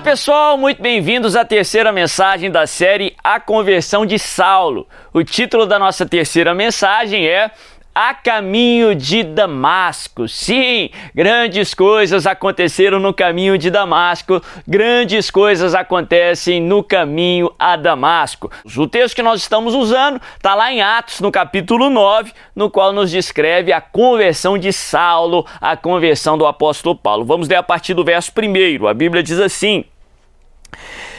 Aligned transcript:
Olá 0.00 0.12
pessoal, 0.12 0.56
muito 0.56 0.80
bem-vindos 0.80 1.36
à 1.36 1.44
terceira 1.44 1.92
mensagem 1.92 2.50
da 2.50 2.66
série 2.66 3.14
A 3.22 3.38
Conversão 3.38 4.06
de 4.06 4.18
Saulo. 4.18 4.88
O 5.12 5.22
título 5.22 5.66
da 5.66 5.78
nossa 5.78 6.06
terceira 6.06 6.54
mensagem 6.54 7.28
é 7.28 7.50
a 7.94 8.14
caminho 8.14 8.94
de 8.94 9.22
Damasco. 9.22 10.28
Sim, 10.28 10.90
grandes 11.14 11.74
coisas 11.74 12.26
aconteceram 12.26 13.00
no 13.00 13.12
caminho 13.12 13.58
de 13.58 13.70
Damasco, 13.70 14.42
grandes 14.66 15.30
coisas 15.30 15.74
acontecem 15.74 16.60
no 16.60 16.82
caminho 16.82 17.52
a 17.58 17.76
Damasco. 17.76 18.50
O 18.76 18.86
texto 18.86 19.16
que 19.16 19.22
nós 19.22 19.40
estamos 19.40 19.74
usando 19.74 20.20
está 20.36 20.54
lá 20.54 20.72
em 20.72 20.80
Atos, 20.80 21.20
no 21.20 21.32
capítulo 21.32 21.90
9, 21.90 22.32
no 22.54 22.70
qual 22.70 22.92
nos 22.92 23.10
descreve 23.10 23.72
a 23.72 23.80
conversão 23.80 24.56
de 24.56 24.72
Saulo, 24.72 25.46
a 25.60 25.76
conversão 25.76 26.38
do 26.38 26.46
apóstolo 26.46 26.94
Paulo. 26.94 27.24
Vamos 27.24 27.48
ler 27.48 27.56
a 27.56 27.62
partir 27.62 27.94
do 27.94 28.04
verso 28.04 28.32
1. 28.36 28.86
A 28.86 28.94
Bíblia 28.94 29.22
diz 29.22 29.38
assim. 29.38 29.84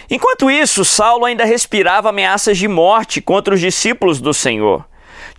Enquanto 0.09 0.51
isso, 0.51 0.83
Saulo 0.83 1.23
ainda 1.23 1.45
respirava 1.45 2.09
ameaças 2.09 2.57
de 2.57 2.67
morte 2.67 3.21
contra 3.21 3.53
os 3.53 3.61
discípulos 3.61 4.19
do 4.19 4.33
Senhor 4.33 4.85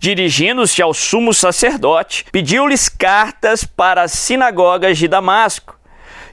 dirigindo-se 0.03 0.81
ao 0.81 0.93
sumo 0.93 1.33
sacerdote, 1.33 2.25
pediu-lhes 2.29 2.89
cartas 2.89 3.63
para 3.63 4.01
as 4.01 4.11
sinagogas 4.11 4.97
de 4.97 5.07
Damasco, 5.07 5.79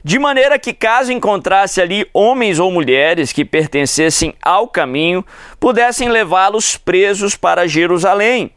de 0.03 0.19
maneira 0.19 0.59
que, 0.59 0.73
caso 0.73 1.13
encontrasse 1.13 1.79
ali 1.79 2.05
homens 2.13 2.59
ou 2.59 2.69
mulheres 2.69 3.31
que 3.31 3.45
pertencessem 3.45 4.33
ao 4.41 4.67
caminho, 4.67 5.25
pudessem 5.57 6.09
levá-los 6.09 6.75
presos 6.75 7.37
para 7.37 7.65
Jerusalém. 7.65 8.51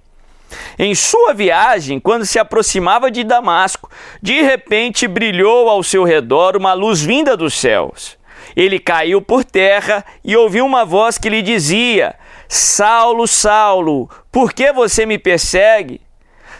Em 0.76 0.96
sua 0.96 1.32
viagem, 1.32 2.00
quando 2.00 2.26
se 2.26 2.40
aproximava 2.40 3.08
de 3.08 3.22
Damasco, 3.22 3.88
de 4.20 4.42
repente 4.42 5.06
brilhou 5.06 5.68
ao 5.68 5.84
seu 5.84 6.02
redor 6.02 6.56
uma 6.56 6.72
luz 6.72 7.00
vinda 7.00 7.36
dos 7.36 7.54
céus. 7.54 8.18
Ele 8.56 8.80
caiu 8.80 9.22
por 9.22 9.44
terra 9.44 10.04
e 10.24 10.36
ouviu 10.36 10.66
uma 10.66 10.84
voz 10.84 11.18
que 11.18 11.28
lhe 11.28 11.40
dizia: 11.40 12.16
Saulo, 12.48 13.26
Saulo, 13.26 14.08
por 14.30 14.52
que 14.52 14.72
você 14.72 15.06
me 15.06 15.18
persegue? 15.18 16.00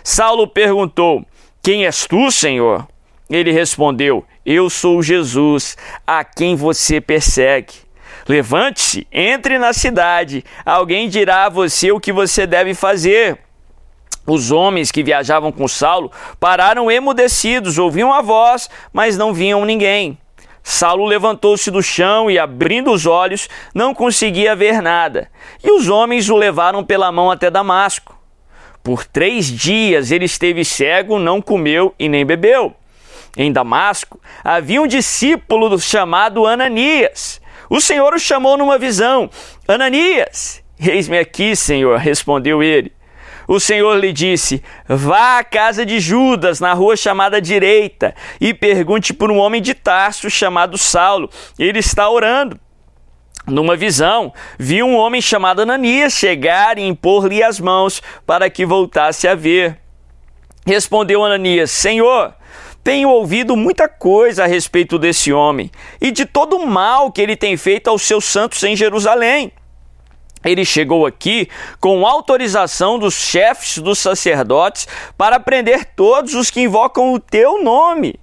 Saulo 0.02 0.46
perguntou: 0.46 1.24
Quem 1.62 1.86
és 1.86 2.06
tu, 2.06 2.30
Senhor? 2.30 2.86
Ele 3.28 3.52
respondeu: 3.52 4.24
Eu 4.44 4.68
sou 4.68 5.02
Jesus, 5.02 5.76
a 6.06 6.24
quem 6.24 6.56
você 6.56 7.00
persegue. 7.00 7.74
Levante-se, 8.28 9.06
entre 9.12 9.58
na 9.58 9.72
cidade, 9.72 10.44
alguém 10.64 11.08
dirá 11.08 11.44
a 11.44 11.50
você 11.50 11.92
o 11.92 12.00
que 12.00 12.12
você 12.12 12.46
deve 12.46 12.74
fazer. 12.74 13.38
Os 14.26 14.50
homens 14.50 14.90
que 14.90 15.02
viajavam 15.02 15.52
com 15.52 15.68
Saulo 15.68 16.10
pararam 16.40 16.90
emudecidos, 16.90 17.78
ouviam 17.78 18.12
a 18.12 18.22
voz, 18.22 18.70
mas 18.92 19.18
não 19.18 19.34
viam 19.34 19.64
ninguém. 19.64 20.18
Saulo 20.66 21.04
levantou-se 21.04 21.70
do 21.70 21.82
chão 21.82 22.30
e, 22.30 22.38
abrindo 22.38 22.90
os 22.90 23.04
olhos, 23.04 23.50
não 23.74 23.94
conseguia 23.94 24.56
ver 24.56 24.80
nada. 24.80 25.30
E 25.62 25.70
os 25.70 25.90
homens 25.90 26.30
o 26.30 26.36
levaram 26.36 26.82
pela 26.82 27.12
mão 27.12 27.30
até 27.30 27.50
Damasco. 27.50 28.18
Por 28.82 29.04
três 29.04 29.46
dias 29.46 30.10
ele 30.10 30.24
esteve 30.24 30.64
cego, 30.64 31.18
não 31.18 31.42
comeu 31.42 31.94
e 31.98 32.08
nem 32.08 32.24
bebeu. 32.24 32.74
Em 33.36 33.52
Damasco 33.52 34.18
havia 34.42 34.80
um 34.80 34.86
discípulo 34.86 35.78
chamado 35.78 36.46
Ananias. 36.46 37.42
O 37.68 37.78
Senhor 37.78 38.14
o 38.14 38.18
chamou 38.18 38.56
numa 38.56 38.78
visão: 38.78 39.28
Ananias! 39.68 40.62
Eis-me 40.80 41.18
aqui, 41.18 41.54
Senhor, 41.54 41.98
respondeu 41.98 42.62
ele 42.62 42.90
o 43.46 43.60
Senhor 43.60 43.98
lhe 43.98 44.12
disse: 44.12 44.62
Vá 44.88 45.38
à 45.38 45.44
casa 45.44 45.84
de 45.84 46.00
Judas, 46.00 46.60
na 46.60 46.72
rua 46.72 46.96
chamada 46.96 47.40
Direita, 47.40 48.14
e 48.40 48.52
pergunte 48.54 49.12
por 49.12 49.30
um 49.30 49.38
homem 49.38 49.60
de 49.60 49.74
Tarso 49.74 50.30
chamado 50.30 50.78
Saulo. 50.78 51.30
Ele 51.58 51.78
está 51.78 52.08
orando. 52.08 52.58
Numa 53.46 53.76
visão, 53.76 54.32
viu 54.58 54.86
um 54.86 54.96
homem 54.96 55.20
chamado 55.20 55.60
Ananias 55.60 56.14
chegar 56.14 56.78
e 56.78 56.82
impor-lhe 56.82 57.42
as 57.42 57.60
mãos 57.60 58.02
para 58.26 58.48
que 58.48 58.64
voltasse 58.64 59.28
a 59.28 59.34
ver. 59.34 59.78
Respondeu 60.66 61.22
Ananias: 61.22 61.70
Senhor, 61.70 62.34
tenho 62.82 63.10
ouvido 63.10 63.54
muita 63.54 63.86
coisa 63.86 64.44
a 64.44 64.46
respeito 64.46 64.98
desse 64.98 65.32
homem 65.32 65.70
e 66.00 66.10
de 66.10 66.24
todo 66.24 66.56
o 66.56 66.66
mal 66.66 67.12
que 67.12 67.20
ele 67.20 67.36
tem 67.36 67.56
feito 67.56 67.88
aos 67.88 68.02
seus 68.02 68.24
santos 68.24 68.62
em 68.62 68.74
Jerusalém. 68.74 69.52
Ele 70.44 70.64
chegou 70.64 71.06
aqui 71.06 71.48
com 71.80 72.06
autorização 72.06 72.98
dos 72.98 73.14
chefes 73.14 73.78
dos 73.78 73.98
sacerdotes 73.98 74.86
para 75.16 75.40
prender 75.40 75.84
todos 75.96 76.34
os 76.34 76.50
que 76.50 76.60
invocam 76.60 77.12
o 77.14 77.20
teu 77.20 77.62
nome. 77.62 78.14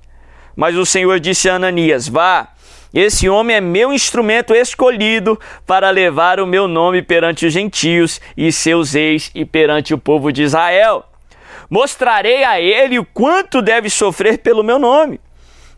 Mas 0.56 0.76
o 0.76 0.86
Senhor 0.86 1.20
disse 1.20 1.50
a 1.50 1.56
Ananias: 1.56 2.08
Vá, 2.08 2.50
esse 2.94 3.30
homem 3.30 3.56
é 3.56 3.62
meu 3.62 3.94
instrumento 3.94 4.54
escolhido 4.54 5.40
para 5.66 5.90
levar 5.90 6.40
o 6.40 6.46
meu 6.46 6.68
nome 6.68 7.02
perante 7.02 7.46
os 7.46 7.54
gentios 7.54 8.20
e 8.36 8.52
seus 8.52 8.96
ex 8.96 9.32
e 9.34 9.46
perante 9.46 9.94
o 9.94 9.98
povo 9.98 10.32
de 10.32 10.44
Israel. 10.44 11.06
Mostrarei 11.70 12.44
a 12.44 12.60
ele 12.60 13.00
o 13.00 13.06
quanto 13.06 13.62
deve 13.62 13.90
sofrer 13.90 14.40
pelo 14.40 14.62
meu 14.62 14.78
nome. 14.78 15.22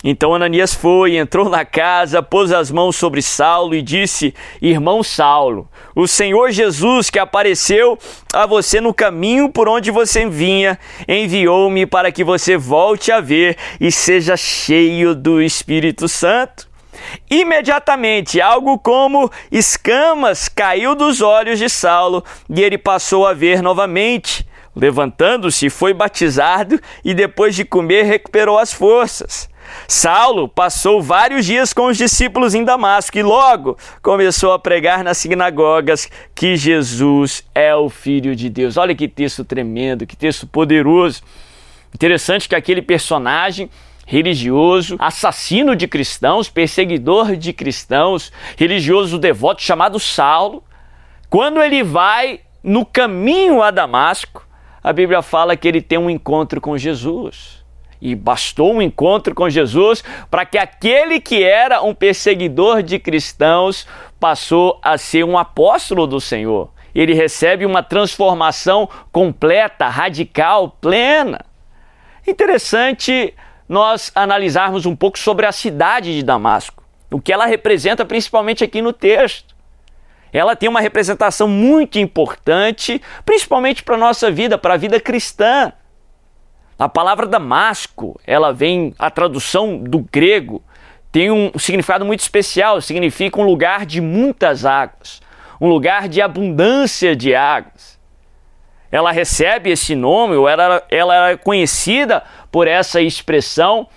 Então 0.04 0.36
Ananias 0.36 0.74
foi, 0.74 1.16
entrou 1.16 1.48
na 1.48 1.64
casa, 1.64 2.22
pôs 2.22 2.52
as 2.52 2.70
mãos 2.70 2.98
sobre 2.98 3.22
Saulo 3.22 3.74
e 3.74 3.82
disse: 3.82 4.34
Irmão 4.62 5.02
Saulo, 5.02 5.70
o 5.96 6.08
Senhor 6.08 6.52
Jesus 6.52 7.10
que 7.10 7.18
apareceu 7.18 7.98
a 8.34 8.46
você 8.46 8.82
no 8.82 8.94
caminho 8.94 9.50
por 9.50 9.70
onde 9.70 9.92
você 9.92 10.28
vinha, 10.28 10.78
enviou-me 11.08 11.86
para 11.86 12.12
que 12.12 12.24
você 12.24 12.58
volte 12.58 13.14
a 13.14 13.22
ver 13.22 13.58
e 13.80 13.92
seja 13.92 14.36
cheio 14.36 15.16
do 15.16 15.42
Espírito 15.42 16.10
Santo. 16.10 16.68
Imediatamente, 17.30 18.42
algo 18.42 18.78
como 18.80 19.32
escamas 19.52 20.50
caiu 20.50 20.96
dos 20.96 21.22
olhos 21.22 21.60
de 21.60 21.70
Saulo 21.70 22.24
e 22.50 22.62
ele 22.62 22.78
passou 22.78 23.26
a 23.26 23.34
ver 23.34 23.62
novamente. 23.62 24.46
Levantando-se, 24.76 25.70
foi 25.70 25.94
batizado 25.94 26.80
e 27.06 27.14
depois 27.14 27.56
de 27.56 27.64
comer 27.64 28.04
recuperou 28.04 28.58
as 28.58 28.74
forças. 28.74 29.53
Saulo 29.88 30.48
passou 30.48 31.02
vários 31.02 31.46
dias 31.46 31.74
com 31.74 31.88
os 31.88 31.98
discípulos 31.98 32.54
em 32.54 32.64
Damasco 32.64 33.18
e 33.18 33.24
logo 33.24 33.78
começou 34.02 34.54
a 34.54 34.60
pregar 34.60 35.04
nas 35.04 35.18
sinagogas 35.18 36.10
que 36.34 36.56
Jesus 36.56 37.44
é 37.54 37.76
o 37.76 37.90
Filho 37.90 38.36
de 38.36 38.50
Deus. 38.50 38.78
Olha 38.78 38.96
que 38.96 39.08
texto 39.08 39.44
tremendo, 39.44 40.06
que 40.06 40.16
texto 40.16 40.48
poderoso. 40.48 41.22
Interessante 41.94 42.50
que 42.50 42.56
aquele 42.56 42.82
personagem 42.82 43.70
religioso, 44.06 44.96
assassino 45.00 45.76
de 45.76 45.88
cristãos, 45.88 46.50
perseguidor 46.50 47.36
de 47.36 47.54
cristãos, 47.54 48.32
religioso 48.58 49.18
devoto 49.18 49.62
chamado 49.62 50.00
Saulo, 50.00 50.64
quando 51.30 51.62
ele 51.62 51.84
vai 51.84 52.42
no 52.64 52.86
caminho 52.86 53.62
a 53.62 53.72
Damasco, 53.72 54.46
a 54.84 54.92
Bíblia 54.92 55.22
fala 55.22 55.56
que 55.56 55.68
ele 55.68 55.82
tem 55.82 55.98
um 55.98 56.10
encontro 56.10 56.60
com 56.60 56.78
Jesus. 56.78 57.63
E 58.06 58.16
bastou 58.16 58.74
um 58.74 58.82
encontro 58.82 59.34
com 59.34 59.50
Jesus 59.50 60.04
para 60.30 60.46
que 60.46 60.58
aquele 60.58 61.22
que 61.22 61.42
era 61.42 61.82
um 61.82 61.96
perseguidor 61.96 62.84
de 62.84 63.00
cristãos 63.00 63.88
passou 64.20 64.78
a 64.84 64.98
ser 64.98 65.24
um 65.24 65.38
apóstolo 65.38 66.06
do 66.06 66.20
Senhor. 66.20 66.70
Ele 66.94 67.14
recebe 67.14 67.66
uma 67.66 67.82
transformação 67.82 68.90
completa, 69.10 69.88
radical, 69.88 70.76
plena. 70.82 71.46
Interessante 72.28 73.34
nós 73.70 74.12
analisarmos 74.14 74.86
um 74.86 74.98
pouco 74.98 75.18
sobre 75.18 75.46
a 75.46 75.54
cidade 75.54 76.14
de 76.14 76.24
Damasco, 76.24 76.84
o 77.10 77.22
que 77.22 77.32
ela 77.32 77.46
representa 77.46 78.04
principalmente 78.04 78.66
aqui 78.66 78.82
no 78.82 78.92
texto. 78.92 79.56
Ela 80.34 80.58
tem 80.58 80.68
uma 80.68 80.82
representação 80.82 81.48
muito 81.48 81.98
importante, 82.00 83.02
principalmente 83.24 83.82
para 83.82 83.96
a 83.96 84.00
nossa 84.00 84.30
vida, 84.30 84.58
para 84.58 84.74
a 84.74 84.78
vida 84.78 85.00
cristã. 85.00 85.72
A 86.78 86.90
palavra 86.90 87.28
Damasco, 87.28 88.20
ela 88.26 88.52
vem, 88.52 88.94
a 88.98 89.10
tradução 89.10 89.78
do 89.78 90.00
grego, 90.00 90.62
tem 91.12 91.30
um 91.30 91.52
significado 91.58 92.04
muito 92.04 92.22
especial, 92.22 92.82
significa 92.82 93.40
um 93.40 93.44
lugar 93.44 93.86
de 93.86 94.02
muitas 94.02 94.66
águas, 94.66 95.22
um 95.62 95.68
lugar 95.70 96.10
de 96.10 96.22
abundância 96.22 97.16
de 97.16 97.36
águas. 97.36 98.00
Ela 98.92 99.12
recebe 99.12 99.70
esse 99.70 99.96
nome, 99.96 100.36
ou 100.36 100.50
ela, 100.50 100.84
ela 100.90 101.30
é 101.30 101.38
conhecida 101.38 102.24
por 102.52 102.68
essa 102.68 103.00
expressão, 103.00 103.88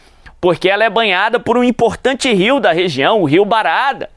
porque 0.40 0.68
ela 0.68 0.84
é 0.84 0.90
banhada 0.90 1.40
por 1.40 1.56
um 1.56 1.64
importante 1.64 2.32
rio 2.32 2.60
da 2.60 2.72
região, 2.72 3.22
o 3.22 3.24
rio 3.24 3.44
Barada, 3.44 4.10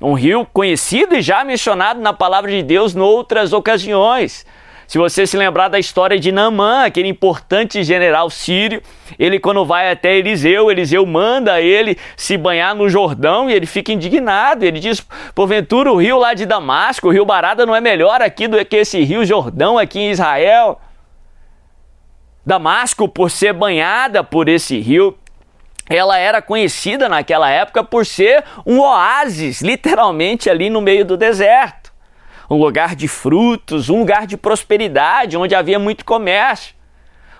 um 0.00 0.14
rio 0.14 0.46
conhecido 0.50 1.14
e 1.14 1.22
já 1.22 1.44
mencionado 1.44 2.00
na 2.00 2.12
palavra 2.12 2.50
de 2.50 2.62
Deus 2.62 2.94
em 2.94 3.00
outras 3.00 3.52
ocasiões. 3.52 4.46
Se 4.86 4.98
você 4.98 5.26
se 5.26 5.36
lembrar 5.36 5.68
da 5.68 5.78
história 5.78 6.18
de 6.18 6.30
Naamã, 6.30 6.84
aquele 6.84 7.08
importante 7.08 7.82
general 7.82 8.30
sírio, 8.30 8.80
ele 9.18 9.40
quando 9.40 9.64
vai 9.64 9.90
até 9.90 10.16
Eliseu, 10.16 10.70
Eliseu 10.70 11.04
manda 11.04 11.60
ele 11.60 11.98
se 12.16 12.36
banhar 12.36 12.74
no 12.74 12.88
Jordão 12.88 13.50
e 13.50 13.52
ele 13.52 13.66
fica 13.66 13.92
indignado. 13.92 14.64
Ele 14.64 14.78
diz: 14.78 15.04
porventura 15.34 15.92
o 15.92 15.96
rio 15.96 16.18
lá 16.18 16.34
de 16.34 16.46
Damasco, 16.46 17.08
o 17.08 17.10
rio 17.10 17.24
Barada, 17.24 17.66
não 17.66 17.74
é 17.74 17.80
melhor 17.80 18.22
aqui 18.22 18.46
do 18.46 18.64
que 18.64 18.76
esse 18.76 19.02
rio 19.02 19.24
Jordão 19.24 19.76
aqui 19.76 19.98
em 19.98 20.10
Israel? 20.12 20.80
Damasco, 22.44 23.08
por 23.08 23.28
ser 23.28 23.52
banhada 23.52 24.22
por 24.22 24.48
esse 24.48 24.78
rio, 24.78 25.18
ela 25.88 26.16
era 26.16 26.40
conhecida 26.40 27.08
naquela 27.08 27.50
época 27.50 27.82
por 27.82 28.06
ser 28.06 28.44
um 28.64 28.78
oásis, 28.80 29.62
literalmente 29.62 30.48
ali 30.48 30.70
no 30.70 30.80
meio 30.80 31.04
do 31.04 31.16
deserto. 31.16 31.85
Um 32.48 32.56
lugar 32.56 32.94
de 32.94 33.08
frutos, 33.08 33.88
um 33.88 34.00
lugar 34.00 34.26
de 34.26 34.36
prosperidade, 34.36 35.36
onde 35.36 35.54
havia 35.54 35.78
muito 35.78 36.04
comércio. 36.04 36.74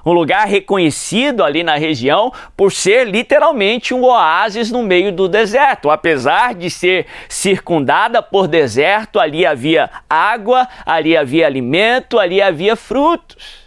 Um 0.05 0.13
lugar 0.13 0.47
reconhecido 0.47 1.43
ali 1.43 1.65
na 1.65 1.77
região 1.77 2.33
por 2.57 2.71
ser 2.71 3.09
literalmente 3.09 3.93
um 3.93 4.05
oásis 4.05 4.71
no 4.71 4.85
meio 4.85 5.11
do 5.11 5.29
deserto. 5.29 5.91
Apesar 5.91 6.55
de 6.55 6.71
ser 6.71 7.07
circundada 7.29 8.23
por 8.23 8.47
deserto, 8.47 9.19
ali 9.19 9.45
havia 9.45 9.91
água, 10.09 10.69
ali 10.87 11.17
havia 11.17 11.45
alimento, 11.45 12.21
ali 12.21 12.41
havia 12.41 12.77
frutos. 12.77 13.67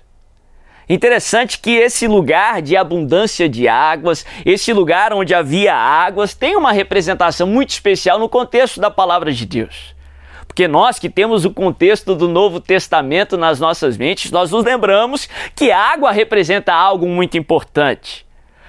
Interessante 0.88 1.60
que 1.60 1.72
esse 1.72 2.08
lugar 2.08 2.62
de 2.62 2.76
abundância 2.76 3.48
de 3.48 3.68
águas, 3.68 4.26
esse 4.46 4.74
lugar 4.74 5.14
onde 5.14 5.36
havia 5.36 5.76
águas, 5.76 6.34
tem 6.34 6.56
uma 6.56 6.72
representação 6.72 7.46
muito 7.46 7.70
especial 7.70 8.18
no 8.18 8.30
contexto 8.30 8.80
da 8.80 8.90
palavra 8.90 9.32
de 9.32 9.46
Deus. 9.46 9.99
Porque 10.50 10.68
nós 10.68 10.98
que 10.98 11.10
temos 11.10 11.46
o 11.46 11.52
contexto 11.52 12.16
do 12.16 12.28
Novo 12.28 12.60
Testamento 12.60 13.38
nas 13.38 13.60
nossas 13.60 13.96
mentes, 13.96 14.32
nós 14.32 14.52
nos 14.52 14.66
lembramos 14.66 15.30
que 15.56 15.72
água 15.72 16.12
representa 16.12 16.74
algo 16.74 17.08
muito 17.08 17.38
importante. 17.38 18.26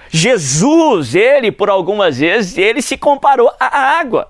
Jesus, 0.09 1.15
ele 1.15 1.51
por 1.51 1.69
algumas 1.69 2.19
vezes, 2.19 2.57
ele 2.57 2.81
se 2.81 2.97
comparou 2.97 3.51
à 3.59 3.99
água. 3.99 4.29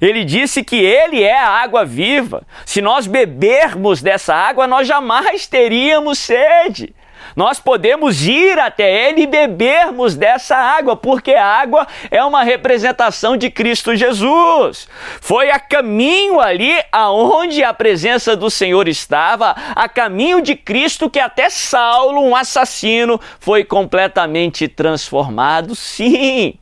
Ele 0.00 0.24
disse 0.24 0.62
que 0.62 0.76
ele 0.76 1.22
é 1.22 1.36
a 1.36 1.48
água 1.48 1.84
viva. 1.84 2.46
Se 2.64 2.80
nós 2.80 3.06
bebermos 3.06 4.02
dessa 4.02 4.34
água, 4.34 4.66
nós 4.66 4.86
jamais 4.86 5.46
teríamos 5.46 6.18
sede. 6.18 6.94
Nós 7.34 7.60
podemos 7.60 8.26
ir 8.26 8.58
até 8.58 9.08
ele 9.08 9.22
e 9.22 9.26
bebermos 9.26 10.14
dessa 10.14 10.56
água, 10.56 10.96
porque 10.96 11.32
a 11.32 11.46
água 11.46 11.86
é 12.10 12.22
uma 12.22 12.42
representação 12.42 13.36
de 13.36 13.50
Cristo 13.50 13.94
Jesus. 13.94 14.88
Foi 15.20 15.50
a 15.50 15.58
caminho 15.58 16.40
ali 16.40 16.72
aonde 16.92 17.62
a 17.64 17.72
presença 17.72 18.36
do 18.36 18.50
Senhor 18.50 18.88
estava, 18.88 19.54
a 19.74 19.88
caminho 19.88 20.42
de 20.42 20.54
Cristo 20.54 21.08
que 21.10 21.18
até 21.18 21.50
Saulo, 21.50 22.22
um 22.22 22.36
assassino, 22.36 23.20
foi 23.38 23.64
completamente 23.64 24.68
transformado. 24.68 25.74
Sim. 25.74 26.59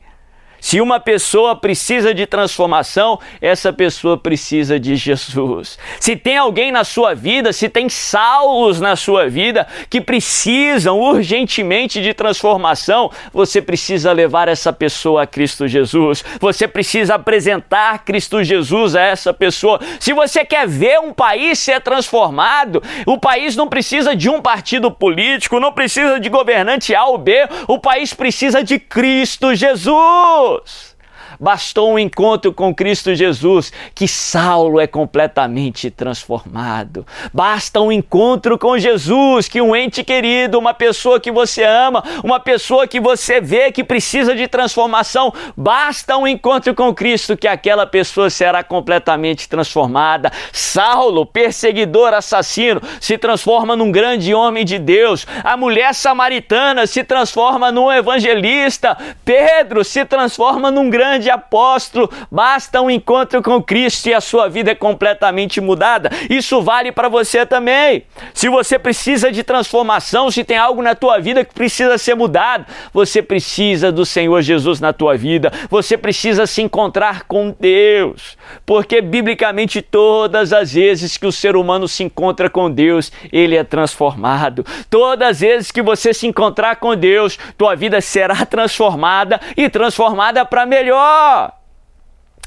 Se 0.59 0.81
uma 0.81 0.99
pessoa 0.99 1.55
precisa 1.55 2.13
de 2.13 2.25
transformação, 2.25 3.19
essa 3.41 3.71
pessoa 3.71 4.17
precisa 4.17 4.79
de 4.79 4.95
Jesus. 4.95 5.77
Se 5.99 6.15
tem 6.15 6.37
alguém 6.37 6.71
na 6.71 6.83
sua 6.83 7.13
vida, 7.13 7.53
se 7.53 7.69
tem 7.69 7.87
Saulos 7.89 8.79
na 8.79 8.95
sua 8.95 9.29
vida 9.29 9.67
que 9.89 10.01
precisam 10.01 10.99
urgentemente 10.99 12.01
de 12.01 12.13
transformação, 12.13 13.11
você 13.33 13.61
precisa 13.61 14.11
levar 14.11 14.47
essa 14.47 14.71
pessoa 14.73 15.23
a 15.23 15.27
Cristo 15.27 15.67
Jesus. 15.67 16.23
Você 16.39 16.67
precisa 16.67 17.15
apresentar 17.15 18.03
Cristo 18.05 18.43
Jesus 18.43 18.95
a 18.95 19.01
essa 19.01 19.33
pessoa. 19.33 19.79
Se 19.99 20.13
você 20.13 20.43
quer 20.43 20.67
ver 20.67 20.99
um 20.99 21.13
país 21.13 21.59
ser 21.59 21.81
transformado, 21.81 22.81
o 23.05 23.17
país 23.17 23.55
não 23.55 23.67
precisa 23.67 24.15
de 24.15 24.29
um 24.29 24.41
partido 24.41 24.91
político, 24.91 25.59
não 25.59 25.71
precisa 25.71 26.19
de 26.19 26.29
governante 26.29 26.93
A 26.95 27.05
ou 27.05 27.17
B, 27.17 27.47
o 27.67 27.79
país 27.79 28.13
precisa 28.13 28.63
de 28.63 28.79
Cristo 28.79 29.55
Jesus. 29.55 30.48
Deus. 30.49 30.95
Bastou 31.39 31.93
um 31.93 31.99
encontro 31.99 32.51
com 32.51 32.75
Cristo 32.75 33.15
Jesus 33.15 33.71
que 33.95 34.09
Saulo 34.09 34.77
é 34.77 34.85
completamente 34.85 35.89
transformado. 35.89 37.07
Basta 37.33 37.79
um 37.79 37.91
encontro 37.91 38.57
com 38.57 38.77
Jesus 38.77 39.47
que 39.47 39.61
um 39.61 39.73
ente 39.73 40.03
querido, 40.03 40.59
uma 40.59 40.73
pessoa 40.73 41.17
que 41.17 41.31
você 41.31 41.63
ama, 41.63 42.03
uma 42.25 42.41
pessoa 42.41 42.85
que 42.85 42.99
você 42.99 43.39
vê 43.39 43.71
que 43.71 43.85
precisa 43.85 44.35
de 44.35 44.49
transformação, 44.49 45.33
basta 45.55 46.17
um 46.17 46.27
encontro 46.27 46.75
com 46.75 46.93
Cristo 46.93 47.37
que 47.37 47.47
aquela 47.47 47.85
pessoa 47.85 48.29
será 48.29 48.61
completamente 48.61 49.47
transformada. 49.47 50.31
Saulo, 50.51 51.25
perseguidor, 51.25 52.13
assassino, 52.13 52.81
se 52.99 53.17
transforma 53.17 53.77
num 53.77 53.91
grande 53.91 54.33
homem 54.33 54.65
de 54.65 54.77
Deus. 54.77 55.25
A 55.41 55.55
mulher 55.55 55.93
samaritana 55.93 56.85
se 56.85 57.01
transforma 57.01 57.71
num 57.71 57.89
evangelista. 57.89 58.97
Pedro 59.23 59.85
se 59.85 60.03
transforma 60.03 60.69
num 60.69 60.89
grande 60.89 61.28
apóstolo, 61.29 62.09
basta 62.31 62.81
um 62.81 62.89
encontro 62.89 63.41
com 63.41 63.61
Cristo 63.61 64.07
e 64.07 64.13
a 64.13 64.21
sua 64.21 64.47
vida 64.47 64.71
é 64.71 64.75
completamente 64.75 65.61
mudada. 65.61 66.09
Isso 66.29 66.61
vale 66.61 66.91
para 66.91 67.09
você 67.09 67.45
também. 67.45 68.03
Se 68.33 68.49
você 68.49 68.77
precisa 68.79 69.31
de 69.31 69.43
transformação, 69.43 70.31
se 70.31 70.43
tem 70.43 70.57
algo 70.57 70.81
na 70.81 70.95
tua 70.95 71.19
vida 71.19 71.43
que 71.43 71.53
precisa 71.53 71.97
ser 71.97 72.15
mudado, 72.15 72.65
você 72.93 73.21
precisa 73.21 73.91
do 73.91 74.05
Senhor 74.05 74.41
Jesus 74.41 74.79
na 74.79 74.93
tua 74.93 75.17
vida. 75.17 75.51
Você 75.69 75.97
precisa 75.97 76.47
se 76.47 76.61
encontrar 76.61 77.23
com 77.23 77.55
Deus. 77.59 78.37
Porque 78.65 79.01
biblicamente 79.01 79.81
todas 79.81 80.53
as 80.53 80.73
vezes 80.73 81.17
que 81.17 81.27
o 81.27 81.31
ser 81.31 81.55
humano 81.55 81.87
se 81.87 82.03
encontra 82.03 82.49
com 82.49 82.69
Deus, 82.69 83.11
ele 83.31 83.55
é 83.55 83.63
transformado. 83.63 84.65
Todas 84.89 85.29
as 85.29 85.39
vezes 85.39 85.71
que 85.71 85.81
você 85.81 86.13
se 86.13 86.27
encontrar 86.27 86.77
com 86.77 86.95
Deus, 86.95 87.37
tua 87.57 87.75
vida 87.75 88.01
será 88.01 88.43
transformada 88.45 89.39
e 89.55 89.69
transformada 89.69 90.45
para 90.45 90.65
melhor. 90.65 91.18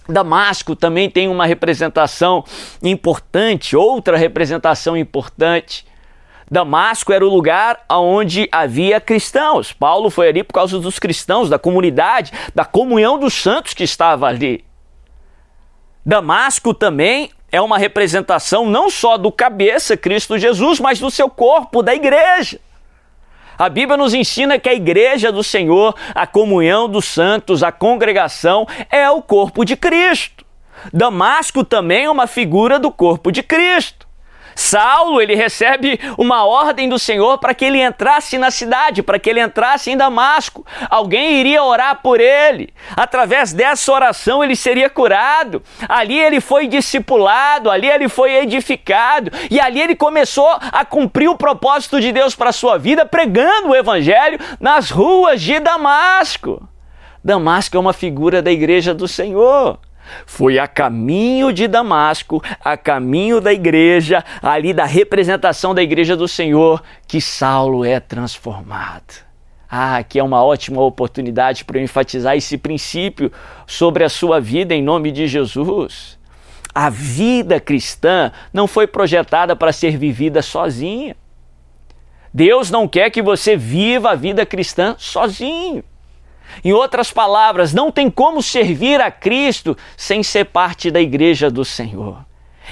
Damasco 0.09 0.75
também 0.75 1.09
tem 1.09 1.29
uma 1.29 1.47
representação 1.47 2.45
importante, 2.83 3.77
outra 3.77 4.17
representação 4.17 4.97
importante. 4.97 5.87
Damasco 6.51 7.13
era 7.13 7.25
o 7.25 7.31
lugar 7.31 7.85
onde 7.89 8.49
havia 8.53 9.01
cristãos. 9.01 9.73
Paulo 9.73 10.11
foi 10.11 10.29
ali 10.29 10.43
por 10.43 10.53
causa 10.53 10.79
dos 10.79 10.99
cristãos, 10.99 11.49
da 11.49 11.59
comunidade, 11.59 12.33
da 12.55 12.65
comunhão 12.65 13.19
dos 13.19 13.33
santos 13.33 13.73
que 13.73 13.85
estava 13.85 14.27
ali. 14.27 14.65
Damasco 16.05 16.75
também 16.75 17.31
é 17.51 17.61
uma 17.61 17.79
representação 17.79 18.67
não 18.67 18.91
só 18.91 19.17
do 19.17 19.31
cabeça, 19.31 19.97
Cristo 19.97 20.37
Jesus, 20.37 20.81
mas 20.81 20.99
do 20.99 21.11
seu 21.11 21.31
corpo, 21.31 21.83
da 21.83 21.95
igreja. 21.95 22.59
A 23.59 23.69
Bíblia 23.69 23.97
nos 23.97 24.15
ensina 24.15 24.59
que 24.59 24.69
a 24.69 24.75
igreja 24.75 25.31
do 25.31 25.43
Senhor, 25.43 25.95
a 26.15 26.27
comunhão 26.27 26.89
dos 26.89 27.05
santos, 27.05 27.63
a 27.63 27.71
congregação 27.71 28.67
é 28.91 29.09
o 29.11 29.23
corpo 29.23 29.65
de 29.65 29.77
Cristo. 29.77 30.45
Damasco 30.93 31.65
também 31.65 32.05
é 32.05 32.11
uma 32.11 32.27
figura 32.27 32.79
do 32.79 32.91
corpo 32.91 33.31
de 33.31 33.43
Cristo. 33.43 34.07
Saulo, 34.55 35.21
ele 35.21 35.35
recebe 35.35 35.99
uma 36.19 36.45
ordem 36.45 36.89
do 36.89 36.99
Senhor 36.99 37.39
para 37.39 37.55
que 37.55 37.65
ele 37.65 37.83
entrasse 37.83 38.39
na 38.39 38.51
cidade, 38.51 39.03
para 39.03 39.19
que 39.19 39.31
ele 39.31 39.41
entrasse 39.41 39.91
em 39.91 39.97
Damasco. 39.97 40.65
Alguém 40.89 41.41
iria 41.41 41.63
orar 41.63 42.01
por 42.03 42.21
ele. 42.21 42.73
Através 42.97 43.53
dessa 43.53 43.93
oração 43.93 44.43
ele 44.43 44.57
seria 44.57 44.91
curado. 44.91 45.63
Ali 45.89 46.19
ele 46.19 46.41
foi 46.41 46.67
discipulado, 46.67 47.71
ali 47.71 47.89
ele 47.89 48.09
foi 48.09 48.35
edificado 48.37 49.31
e 49.51 49.61
ali 49.61 49.81
ele 49.81 49.95
começou 49.95 50.49
a 50.61 50.85
cumprir 50.85 51.29
o 51.29 51.37
propósito 51.37 52.01
de 52.01 52.13
Deus 52.13 52.35
para 52.35 52.51
a 52.51 52.53
sua 52.53 52.79
vida, 52.79 53.07
pregando 53.07 53.71
o 53.71 53.77
evangelho 53.77 54.39
nas 54.61 54.91
ruas 54.91 55.41
de 55.41 55.59
Damasco. 55.61 56.69
Damasco 57.25 57.77
é 57.77 57.81
uma 57.81 57.93
figura 57.93 58.43
da 58.43 58.51
igreja 58.51 58.93
do 58.93 59.07
Senhor. 59.07 59.79
Foi 60.27 60.59
a 60.59 60.67
caminho 60.67 61.53
de 61.53 61.67
Damasco, 61.69 62.43
a 62.63 62.77
caminho 62.77 63.41
da 63.41 63.53
igreja, 63.53 64.25
ali 64.43 64.73
da 64.73 64.85
representação 64.85 65.75
da 65.75 65.83
igreja 65.83 66.17
do 66.17 66.29
Senhor, 66.29 66.83
que 67.07 67.21
Saulo 67.21 67.85
é 67.85 68.01
transformado. 68.01 69.33
Ah, 69.71 69.97
aqui 69.97 70.19
é 70.19 70.23
uma 70.23 70.45
ótima 70.45 70.83
oportunidade 70.83 71.65
para 71.65 71.79
eu 71.79 71.83
enfatizar 71.83 72.37
esse 72.37 72.59
princípio 72.59 73.33
sobre 73.67 74.05
a 74.05 74.09
sua 74.09 74.39
vida 74.39 74.75
em 74.75 74.83
nome 74.83 75.11
de 75.11 75.27
Jesus. 75.27 76.19
A 76.75 76.91
vida 76.91 77.59
cristã 77.59 78.33
não 78.53 78.67
foi 78.67 78.87
projetada 78.87 79.57
para 79.57 79.73
ser 79.73 79.97
vivida 79.97 80.43
sozinha. 80.43 81.17
Deus 82.33 82.71
não 82.71 82.89
quer 82.89 83.11
que 83.11 83.23
você 83.23 83.57
viva 83.57 84.11
a 84.11 84.15
vida 84.15 84.45
cristã 84.45 84.95
sozinho. 84.99 85.85
Em 86.65 86.73
outras 86.73 87.13
palavras, 87.13 87.73
não 87.73 87.91
tem 87.91 88.11
como 88.11 88.43
servir 88.43 89.01
a 89.01 89.11
Cristo 89.11 89.77
sem 89.97 90.23
ser 90.23 90.47
parte 90.47 90.91
da 90.91 91.01
igreja 91.01 91.51
do 91.51 91.65
Senhor. 91.65 92.25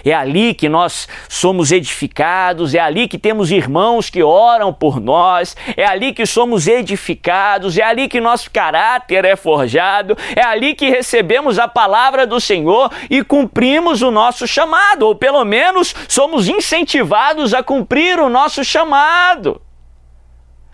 É 0.04 0.14
ali 0.14 0.54
que 0.54 0.68
nós 0.68 1.08
somos 1.28 1.72
edificados, 1.72 2.74
é 2.74 2.78
ali 2.78 3.06
que 3.06 3.18
temos 3.18 3.50
irmãos 3.50 4.08
que 4.08 4.22
oram 4.22 4.72
por 4.72 5.00
nós, 5.00 5.56
é 5.76 5.84
ali 5.84 6.12
que 6.12 6.24
somos 6.24 6.66
edificados, 6.66 7.76
é 7.76 7.82
ali 7.82 8.08
que 8.08 8.20
nosso 8.20 8.50
caráter 8.50 9.24
é 9.24 9.36
forjado, 9.36 10.16
é 10.34 10.42
ali 10.42 10.74
que 10.74 10.88
recebemos 10.88 11.58
a 11.58 11.68
palavra 11.68 12.26
do 12.26 12.40
Senhor 12.40 12.90
e 13.10 13.22
cumprimos 13.22 14.00
o 14.00 14.10
nosso 14.10 14.46
chamado, 14.46 15.06
ou 15.06 15.14
pelo 15.14 15.44
menos 15.44 15.94
somos 16.08 16.48
incentivados 16.48 17.52
a 17.52 17.62
cumprir 17.62 18.18
o 18.18 18.30
nosso 18.30 18.64
chamado. 18.64 19.60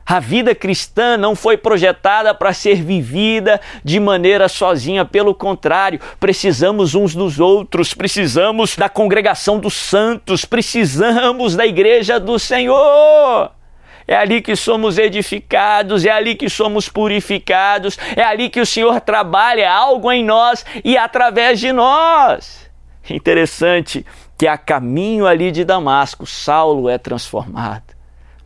A 0.08 0.20
vida 0.20 0.54
cristã 0.54 1.16
não 1.16 1.34
foi 1.34 1.56
projetada 1.56 2.32
para 2.32 2.52
ser 2.52 2.80
vivida 2.80 3.60
de 3.82 3.98
maneira 3.98 4.48
sozinha, 4.48 5.04
pelo 5.04 5.34
contrário, 5.34 6.00
precisamos 6.20 6.94
uns 6.94 7.12
dos 7.12 7.40
outros, 7.40 7.92
precisamos 7.92 8.76
da 8.76 8.88
congregação 8.88 9.58
dos 9.58 9.74
santos, 9.74 10.44
precisamos 10.44 11.56
da 11.56 11.66
igreja 11.66 12.20
do 12.20 12.38
Senhor. 12.38 13.50
É 14.06 14.14
ali 14.14 14.40
que 14.40 14.54
somos 14.54 14.96
edificados, 14.96 16.04
é 16.04 16.10
ali 16.10 16.36
que 16.36 16.48
somos 16.48 16.88
purificados, 16.88 17.98
é 18.14 18.22
ali 18.22 18.48
que 18.48 18.60
o 18.60 18.66
Senhor 18.66 19.00
trabalha 19.00 19.72
algo 19.72 20.12
em 20.12 20.24
nós 20.24 20.64
e 20.84 20.96
através 20.96 21.58
de 21.58 21.72
nós. 21.72 22.70
Interessante 23.10 24.06
que 24.38 24.46
a 24.46 24.56
caminho 24.56 25.26
ali 25.26 25.50
de 25.50 25.64
Damasco, 25.64 26.24
Saulo 26.24 26.88
é 26.88 26.96
transformado. 26.96 27.85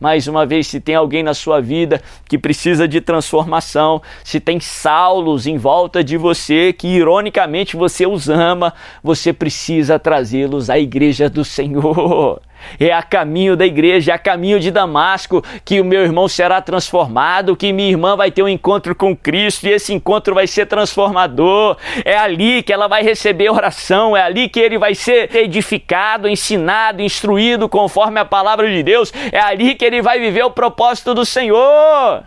Mais 0.01 0.27
uma 0.27 0.47
vez, 0.47 0.65
se 0.65 0.79
tem 0.79 0.95
alguém 0.95 1.21
na 1.21 1.35
sua 1.35 1.61
vida 1.61 2.01
que 2.27 2.35
precisa 2.35 2.87
de 2.87 2.99
transformação, 2.99 4.01
se 4.23 4.39
tem 4.39 4.59
Saulos 4.59 5.45
em 5.45 5.59
volta 5.59 6.03
de 6.03 6.17
você 6.17 6.73
que 6.73 6.87
ironicamente 6.87 7.77
você 7.77 8.07
os 8.07 8.27
ama, 8.27 8.73
você 9.03 9.31
precisa 9.31 9.99
trazê-los 9.99 10.71
à 10.71 10.79
igreja 10.79 11.29
do 11.29 11.45
Senhor. 11.45 12.41
É 12.79 12.91
a 12.91 13.01
caminho 13.01 13.55
da 13.55 13.65
igreja, 13.65 14.11
é 14.11 14.15
a 14.15 14.19
caminho 14.19 14.59
de 14.59 14.71
Damasco 14.71 15.43
que 15.63 15.79
o 15.79 15.85
meu 15.85 16.01
irmão 16.01 16.27
será 16.27 16.61
transformado, 16.61 17.55
que 17.55 17.71
minha 17.73 17.89
irmã 17.89 18.15
vai 18.15 18.31
ter 18.31 18.43
um 18.43 18.47
encontro 18.47 18.95
com 18.95 19.15
Cristo 19.15 19.67
e 19.67 19.71
esse 19.71 19.93
encontro 19.93 20.35
vai 20.35 20.47
ser 20.47 20.65
transformador. 20.65 21.77
É 22.03 22.17
ali 22.17 22.63
que 22.63 22.73
ela 22.73 22.87
vai 22.87 23.03
receber 23.03 23.49
oração, 23.49 24.15
é 24.15 24.21
ali 24.21 24.49
que 24.49 24.59
ele 24.59 24.77
vai 24.77 24.95
ser 24.95 25.35
edificado, 25.35 26.27
ensinado, 26.27 27.01
instruído 27.01 27.67
conforme 27.67 28.19
a 28.19 28.25
palavra 28.25 28.71
de 28.71 28.83
Deus. 28.83 29.11
É 29.31 29.39
ali 29.39 29.75
que 29.75 29.85
ele 29.85 30.01
vai 30.01 30.19
viver 30.19 30.43
o 30.43 30.51
propósito 30.51 31.13
do 31.13 31.25
Senhor. 31.25 32.23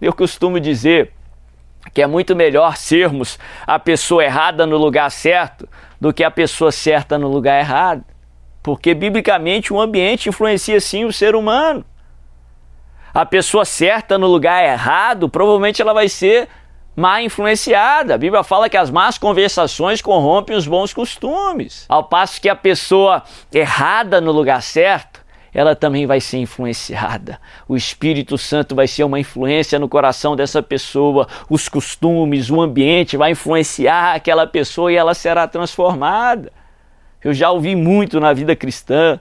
Eu 0.00 0.12
costumo 0.12 0.58
dizer 0.58 1.12
que 1.92 2.02
é 2.02 2.06
muito 2.06 2.34
melhor 2.34 2.76
sermos 2.76 3.38
a 3.66 3.78
pessoa 3.78 4.24
errada 4.24 4.66
no 4.66 4.76
lugar 4.76 5.10
certo 5.10 5.68
do 6.00 6.12
que 6.12 6.24
a 6.24 6.30
pessoa 6.30 6.72
certa 6.72 7.18
no 7.18 7.28
lugar 7.28 7.58
errado. 7.60 8.04
Porque 8.62 8.94
biblicamente 8.94 9.72
o 9.72 9.80
ambiente 9.80 10.28
influencia 10.28 10.80
sim 10.80 11.04
o 11.04 11.12
ser 11.12 11.34
humano. 11.34 11.84
A 13.12 13.26
pessoa 13.26 13.64
certa 13.64 14.16
no 14.16 14.26
lugar 14.26 14.64
errado, 14.64 15.28
provavelmente 15.28 15.82
ela 15.82 15.92
vai 15.92 16.08
ser 16.08 16.48
má 16.96 17.20
influenciada. 17.22 18.14
A 18.14 18.18
Bíblia 18.18 18.42
fala 18.42 18.68
que 18.68 18.76
as 18.76 18.90
más 18.90 19.18
conversações 19.18 20.00
corrompem 20.00 20.56
os 20.56 20.66
bons 20.66 20.94
costumes. 20.94 21.84
Ao 21.88 22.04
passo 22.04 22.40
que 22.40 22.48
a 22.48 22.56
pessoa 22.56 23.22
errada 23.52 24.20
no 24.20 24.32
lugar 24.32 24.62
certo, 24.62 25.22
ela 25.52 25.76
também 25.76 26.06
vai 26.06 26.20
ser 26.20 26.38
influenciada. 26.38 27.38
O 27.68 27.76
Espírito 27.76 28.38
Santo 28.38 28.74
vai 28.74 28.86
ser 28.86 29.04
uma 29.04 29.20
influência 29.20 29.78
no 29.78 29.88
coração 29.88 30.34
dessa 30.34 30.62
pessoa, 30.62 31.28
os 31.50 31.68
costumes, 31.68 32.50
o 32.50 32.60
ambiente 32.60 33.16
vai 33.16 33.32
influenciar 33.32 34.14
aquela 34.14 34.46
pessoa 34.46 34.90
e 34.90 34.96
ela 34.96 35.12
será 35.12 35.46
transformada. 35.46 36.50
Eu 37.24 37.32
já 37.32 37.50
ouvi 37.50 37.76
muito 37.76 38.18
na 38.18 38.32
vida 38.32 38.56
cristã. 38.56 39.20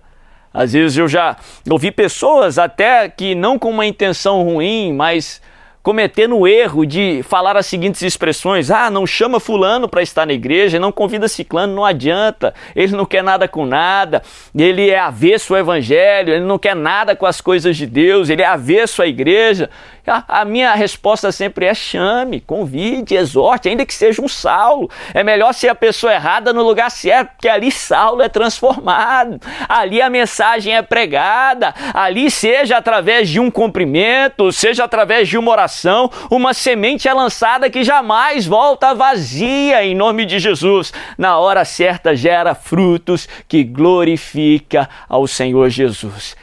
Às 0.53 0.74
vezes 0.74 0.98
eu 0.98 1.08
já 1.08 1.38
ouvi 1.70 1.91
pessoas 1.91 2.58
até 2.58 3.08
que 3.08 3.36
não 3.36 3.58
com 3.58 3.70
uma 3.70 3.86
intenção 3.86 4.43
ruim, 4.43 4.93
mas 4.93 5.41
cometendo 5.84 6.38
o 6.38 6.48
erro 6.48 6.86
de 6.86 7.24
falar 7.24 7.58
as 7.58 7.65
seguintes 7.65 8.01
expressões: 8.01 8.70
ah, 8.70 8.89
não 8.89 9.05
chama 9.05 9.39
fulano 9.39 9.88
para 9.88 10.01
estar 10.01 10.25
na 10.25 10.34
igreja, 10.34 10.79
não 10.79 10.91
convida 10.91 11.27
ciclano, 11.27 11.74
não 11.74 11.86
adianta, 11.86 12.53
ele 12.75 12.96
não 12.96 13.05
quer 13.05 13.24
nada 13.24 13.48
com 13.48 13.65
nada, 13.65 14.22
ele 14.55 14.89
é 14.89 15.00
avesso 15.00 15.53
ao 15.53 15.60
evangelho, 15.60 16.34
ele 16.34 16.46
não 16.46 16.60
quer 16.60 16.75
nada 16.75 17.15
com 17.15 17.25
as 17.25 17.41
coisas 17.41 17.75
de 17.75 17.86
Deus, 17.86 18.29
ele 18.29 18.41
é 18.41 18.48
avesso 18.48 19.01
à 19.01 19.08
igreja. 19.08 19.70
A, 20.08 20.41
a 20.41 20.46
minha 20.46 20.74
resposta 20.74 21.31
sempre 21.31 21.65
é: 21.65 21.74
chame, 21.74 22.41
convide, 22.41 23.15
exorte, 23.15 23.70
ainda 23.70 23.86
que 23.86 23.93
seja 23.93 24.22
um 24.22 24.27
Saulo. 24.27 24.89
É 25.13 25.24
melhor 25.24 25.53
ser 25.53 25.70
a 25.70 25.75
pessoa 25.75 26.13
errada 26.13 26.51
no 26.53 26.63
lugar 26.63 26.89
certo, 26.89 27.31
porque 27.31 27.48
ali 27.48 27.72
Saulo 27.72 28.22
é 28.22 28.29
transformado, 28.29 29.39
ali 29.67 30.01
a 30.01 30.10
mensagem 30.10 30.75
é 30.75 30.81
pregada, 30.81 31.74
ali 31.93 32.31
seja 32.31 32.77
através 32.77 33.29
de 33.29 33.39
um 33.39 33.51
cumprimento, 33.51 34.51
seja 34.51 34.84
através 34.84 35.27
de 35.27 35.38
uma 35.38 35.51
oração, 35.51 36.10
uma 36.29 36.53
semente 36.53 37.08
é 37.08 37.13
lançada 37.13 37.70
que 37.70 37.84
jamais 37.84 38.46
volta 38.46 38.93
vazia 38.93 39.84
em 39.84 39.96
nome 39.96 40.25
de 40.25 40.39
Jesus. 40.39 40.93
Na 41.17 41.38
hora 41.38 41.63
certa 41.65 42.15
gera 42.15 42.55
frutos 42.55 43.27
que 43.48 43.63
glorifica 43.63 44.89
ao 45.08 45.27
Senhor 45.27 45.70
Jesus. 45.70 46.36